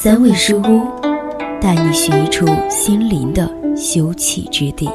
[0.00, 0.86] 三味书屋，
[1.60, 4.88] 带你寻一处心灵的休憩之地。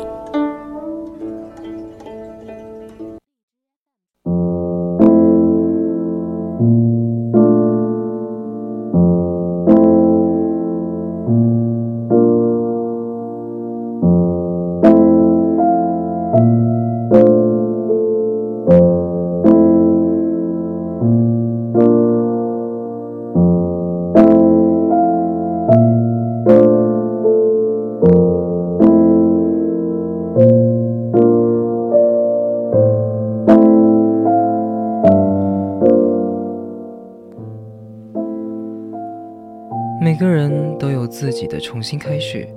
[41.53, 42.47] 的重新开始，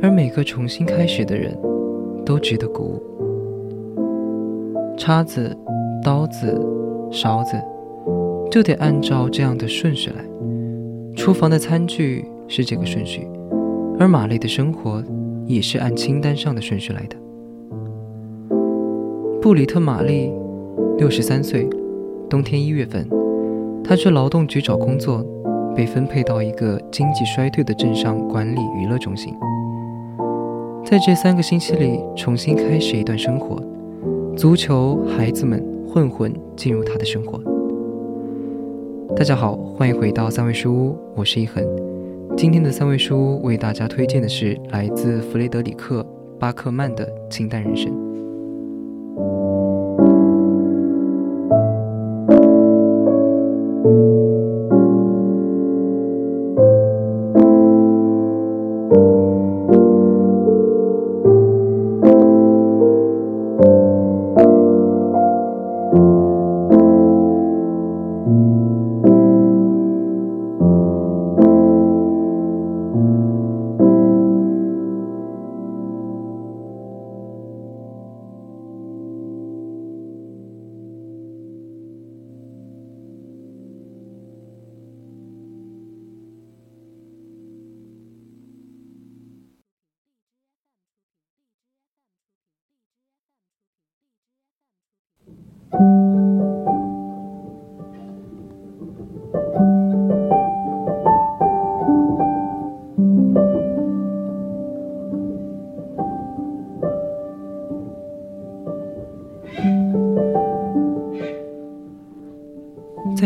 [0.00, 1.54] 而每个重新开始的人，
[2.24, 3.02] 都值得鼓舞。
[4.96, 5.54] 叉子、
[6.02, 6.58] 刀子、
[7.10, 7.60] 勺子，
[8.50, 10.24] 就得按照这样的顺序来。
[11.14, 13.28] 厨房的餐具是这个顺序，
[13.98, 15.04] 而玛丽的生活
[15.44, 17.16] 也是按清单上的顺序来的。
[19.42, 20.32] 布里特·玛丽，
[20.96, 21.68] 六十三岁，
[22.30, 23.06] 冬天一月份，
[23.84, 25.22] 她去劳动局找工作。
[25.74, 29.34] 被分配到一个经济衰退的镇上管理娱乐中心，
[30.84, 33.60] 在这三个星期里重新开始一段生活。
[34.36, 37.40] 足球、孩子们、混混进入他的生活。
[39.16, 41.64] 大家好，欢迎回到三味书屋，我是一恒。
[42.36, 46.00] 今天的三味书屋为大家推荐的是来自弗雷德里克·
[46.38, 47.92] 巴克曼的《清淡人生》。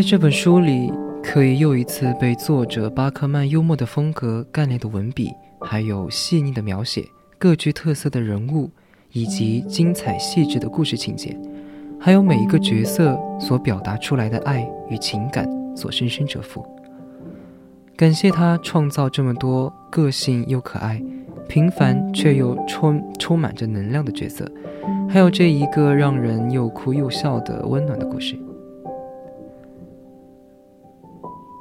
[0.07, 0.93] 这本书里，
[1.23, 5.31] 可以又一次被作者巴克曼幽默的风格、干练的文笔，
[5.63, 7.03] 还有细腻的描写、
[7.39, 8.71] 各具特色的人物，
[9.13, 11.35] 以及精彩细致的故事情节，
[11.99, 16.63] 还有每一个角色所表达出来的爱与情感所深深折服。
[17.97, 21.03] 感谢他创造这么多个性又可爱、
[21.49, 24.47] 平凡却又充充满着能量的角色，
[25.09, 28.39] 还有这一个让人又哭又笑的温暖的故事。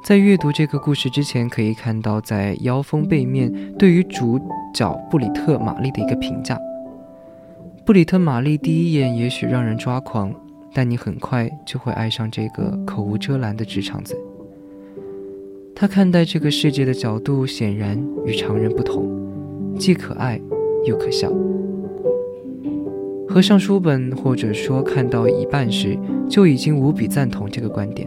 [0.04, 4.38] 在阅读这个故事之前，可以看到在腰封背面对于主
[4.74, 6.60] 角布里特·玛丽的一个评价。
[7.86, 10.30] 布里特·玛丽第一眼也许让人抓狂，
[10.74, 14.14] 但你很快就会爱上这个口无遮拦的直肠子。
[15.74, 19.08] 他看待这个世界的角度显然与常人不同，
[19.78, 20.38] 既可爱
[20.84, 21.32] 又可笑。
[23.26, 25.98] 合上书本，或者说看到一半时，
[26.28, 28.06] 就已经无比赞同这个观点。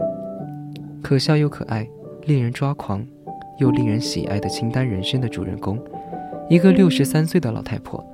[1.08, 1.88] 可笑又可爱，
[2.26, 3.02] 令人抓狂，
[3.56, 5.78] 又令人喜爱的清单人生的主人公，
[6.50, 8.04] 一个六十三岁的老太婆，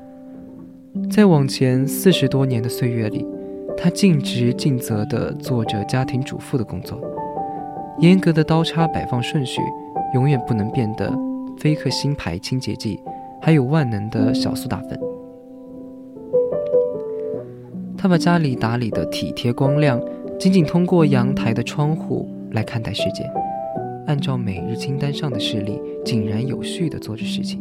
[1.10, 3.26] 在往前四十多年的岁月里，
[3.76, 7.00] 她尽职尽责地做着家庭主妇的工作，
[7.98, 9.60] 严格的刀叉摆放顺序，
[10.14, 11.12] 永远不能变的
[11.58, 13.00] 菲克星牌清洁剂，
[13.42, 14.96] 还有万能的小苏打粉。
[17.98, 20.00] 她把家里打理得体贴光亮，
[20.38, 22.28] 仅仅通过阳台的窗户。
[22.54, 23.28] 来看待世界，
[24.06, 27.60] 按照每日清单上的事例，井然有序地做着事情。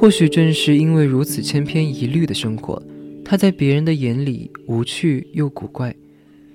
[0.00, 2.82] 或许正是因为如此千篇一律的生活，
[3.22, 5.94] 她在别人的眼里无趣又古怪，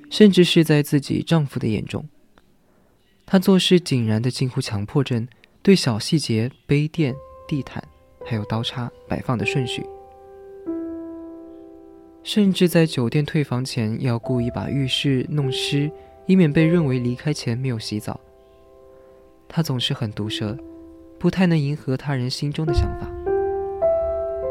[0.10, 2.04] 甚至是在自己丈夫的眼中，
[3.24, 5.28] 她做事井然的近乎强迫症，
[5.62, 7.14] 对小细节、杯垫、
[7.48, 7.84] 地毯，
[8.26, 9.86] 还有刀叉摆放的顺序，
[12.24, 15.92] 甚至在酒店退房前要故意把浴室弄湿，
[16.26, 18.20] 以免被认为离开前没有洗澡。
[19.48, 20.58] 她总是很毒舌，
[21.20, 23.12] 不太能迎合他人心中的想法。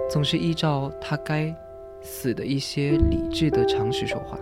[0.09, 1.55] 总是依照他该
[2.01, 4.39] 死的一些理智的常识说话，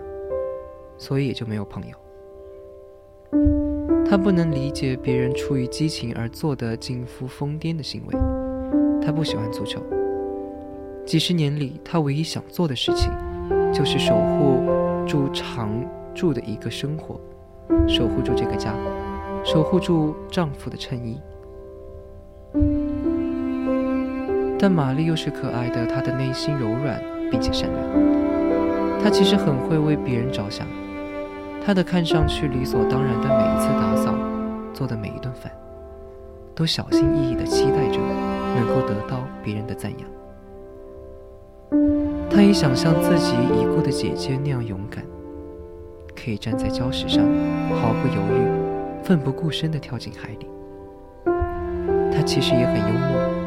[0.97, 1.97] 所以也就没有朋友。
[4.05, 8.19] 他不能理解别人出于激情而做的近乎疯癫的行为。
[9.01, 9.81] 他不喜欢足球。
[11.05, 13.11] 几十年里，他唯一想做的事情，
[13.73, 14.61] 就是守护
[15.07, 15.69] 住常
[16.13, 17.19] 住的一个生活，
[17.87, 18.75] 守护住这个家，
[19.43, 21.19] 守护住丈夫的衬衣。
[24.63, 26.97] 但玛丽又是可爱的，她的内心柔软
[27.29, 27.83] 并且善良。
[29.03, 30.65] 她其实很会为别人着想，
[31.65, 34.15] 她的看上去理所当然的每一次打扫，
[34.73, 35.51] 做的每一顿饭，
[36.55, 37.99] 都小心翼翼地期待着
[38.55, 40.09] 能够得到别人的赞扬。
[42.29, 45.03] 她也想像自己已故的姐姐那样勇敢，
[46.15, 47.21] 可以站在礁石上，
[47.81, 50.47] 毫不犹豫、奋不顾身地跳进海里。
[52.15, 53.42] 她其实也很幽默。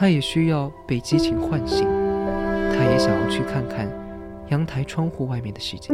[0.00, 1.86] 他也需要被激情唤醒，
[2.72, 3.86] 他也想要去看看
[4.48, 5.92] 阳台窗户外面的世界。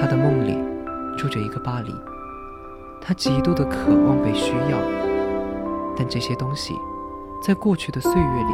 [0.00, 0.56] 他的梦里
[1.18, 1.90] 住着一个巴黎，
[2.98, 4.78] 他极度的渴望被需要，
[5.98, 6.72] 但这些东西
[7.42, 8.52] 在过去的岁月里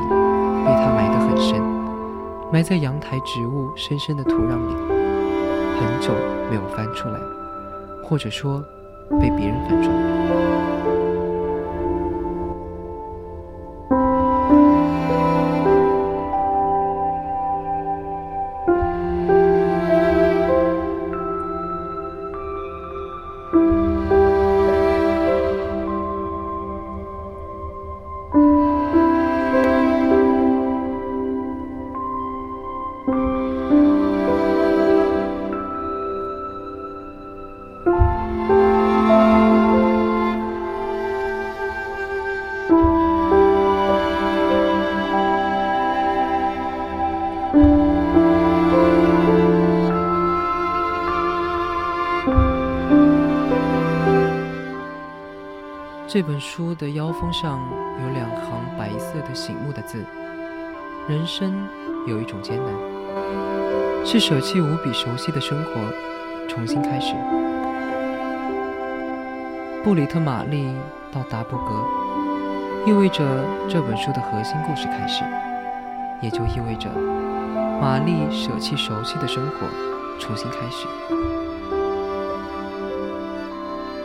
[0.65, 1.63] 被他埋得很深，
[2.53, 4.75] 埋在阳台植物深深的土壤里，
[5.79, 6.13] 很久
[6.51, 7.21] 没有翻出来，
[8.03, 8.65] 或者说
[9.21, 11.02] 被别人翻出来。
[56.13, 57.59] 这本书的腰封上
[58.03, 60.05] 有两行白色的醒目的字
[61.09, 61.67] ：“人生
[62.07, 62.71] 有一种艰难，
[64.05, 65.71] 是舍弃无比熟悉的生活，
[66.47, 67.15] 重新开始。”
[69.83, 70.77] 布里特玛丽
[71.11, 71.83] 到达布格，
[72.87, 73.25] 意味着
[73.67, 75.25] 这本书的核心故事开始，
[76.21, 76.91] 也就意味着
[77.81, 79.67] 玛丽舍弃熟悉的生活，
[80.19, 80.87] 重新开始。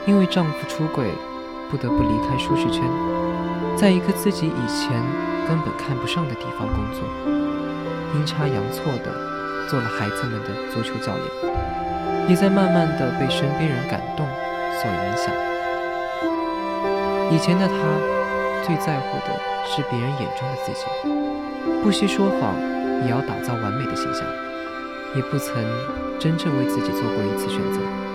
[0.06, 1.12] 因为丈夫出轨。
[1.70, 2.84] 不得不离开舒适圈，
[3.76, 4.92] 在一个自己以前
[5.48, 7.04] 根本看不上的地方工作，
[8.16, 14.26] 阴差阳错的做了孩子们的足球教练，也在慢慢的被身边人感动
[14.80, 15.34] 所影响。
[17.30, 17.74] 以前的他
[18.66, 20.86] 最在乎的是别人眼中的自己，
[21.84, 22.56] 不惜说谎
[23.04, 24.26] 也要打造完美的形象，
[25.16, 25.54] 也不曾
[26.18, 28.07] 真正为自己做过一次选择。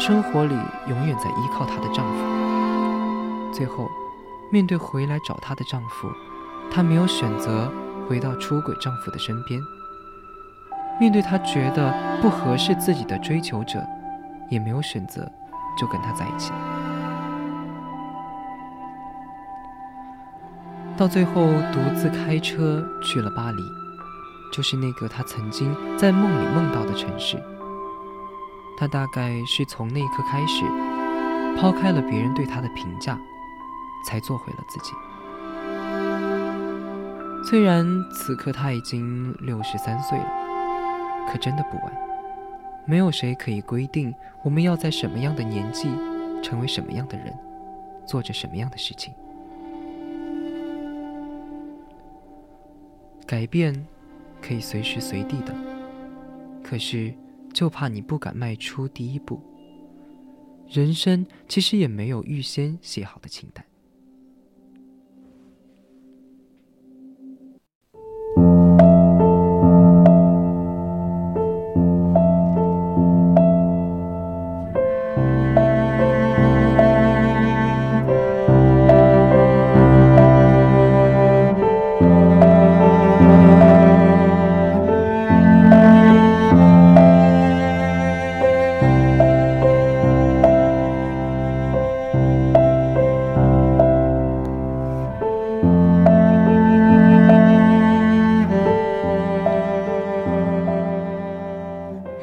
[0.00, 0.56] 生活里
[0.88, 3.86] 永远在依靠她的丈夫，最后，
[4.50, 6.10] 面对回来找她的丈夫，
[6.70, 7.70] 她没有选择
[8.08, 9.60] 回到出轨丈夫的身边。
[10.98, 11.92] 面对她觉得
[12.22, 13.78] 不合适自己的追求者，
[14.48, 15.30] 也没有选择
[15.78, 16.50] 就跟他在一起。
[20.96, 23.62] 到最后，独自开车去了巴黎，
[24.50, 27.36] 就是那个她曾经在梦里梦到的城市。
[28.80, 30.64] 他大概是从那一刻开始，
[31.58, 33.20] 抛开了别人对他的评价，
[34.06, 34.94] 才做回了自己。
[37.44, 40.24] 虽然此刻他已经六十三岁了，
[41.30, 41.92] 可真的不晚。
[42.86, 45.90] 没有谁可以规定我们要在什么样的年纪，
[46.42, 47.38] 成为什么样的人，
[48.06, 49.12] 做着什么样的事情。
[53.26, 53.86] 改变
[54.40, 55.54] 可以随时随地的，
[56.64, 57.12] 可是。
[57.52, 59.40] 就怕你不敢迈出第一步。
[60.68, 63.64] 人生其实也没有预先写好的清单。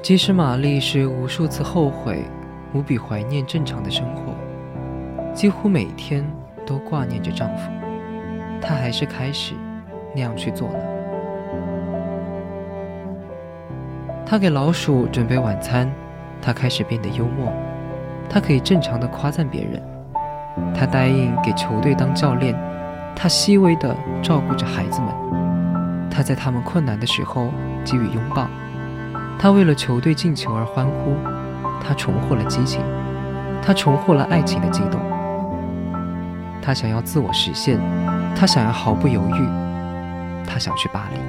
[0.07, 2.23] 即使玛丽是无数次后悔，
[2.73, 4.33] 无比怀念正常的生活，
[5.33, 6.25] 几乎每天
[6.65, 7.69] 都挂念着丈夫，
[8.61, 9.53] 她还是开始
[10.15, 10.79] 那样去做了。
[14.25, 15.91] 她给老鼠准备晚餐，
[16.41, 17.51] 她开始变得幽默，
[18.29, 19.83] 她可以正常的夸赞别人，
[20.73, 22.55] 她答应给球队当教练，
[23.13, 27.49] 她细微的照顾着孩子们，她在他们困难的时候
[27.83, 28.47] 给予拥抱。
[29.39, 31.15] 他为了球队进球而欢呼，
[31.79, 32.81] 他重获了激情，
[33.61, 34.99] 他重获了爱情的激动。
[36.61, 37.79] 他想要自我实现，
[38.35, 39.47] 他想要毫不犹豫，
[40.45, 41.19] 他想去巴黎。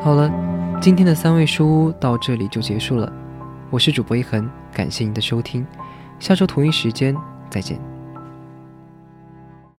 [0.00, 0.30] 好了，
[0.80, 3.12] 今天的三味书屋到这里就结束了。
[3.70, 5.66] 我是主播一恒，感谢您的收听。
[6.18, 7.14] 下周同一时间
[7.50, 7.97] 再见。